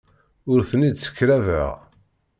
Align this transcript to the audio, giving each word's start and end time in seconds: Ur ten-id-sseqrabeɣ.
Ur 0.51 0.59
ten-id-sseqrabeɣ. 0.69 1.69